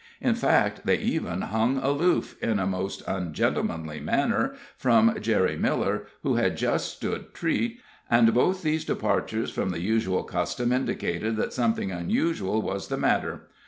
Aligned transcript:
In 0.19 0.33
fact, 0.33 0.83
they 0.87 0.97
even 0.97 1.41
hung 1.41 1.77
aloof, 1.77 2.35
in 2.41 2.57
a 2.57 2.65
most 2.65 3.03
ungentlemanly 3.07 3.99
manner, 3.99 4.55
from 4.75 5.15
Jerry 5.21 5.55
Miller, 5.55 6.07
who 6.23 6.37
had 6.37 6.57
just 6.57 6.91
stood 6.95 7.35
treat, 7.35 7.79
and 8.09 8.33
both 8.33 8.63
these 8.63 8.83
departures 8.83 9.51
from 9.51 9.69
the 9.69 9.79
usual 9.79 10.23
custom 10.23 10.71
indicated 10.71 11.35
that 11.35 11.53
something 11.53 11.91
unusual 11.91 12.63
was 12.63 12.87
the 12.87 12.97
matter. 12.97 13.41